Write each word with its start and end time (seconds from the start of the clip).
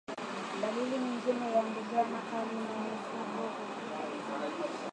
Dalili 0.61 0.97
nyingine 1.05 1.45
ya 1.53 1.61
ndigana 1.69 2.19
kali 2.29 2.55
ni 2.67 2.79
mfugo 2.93 3.43
kupungukiwa 3.55 4.37
na 4.39 4.49
damu 4.57 4.85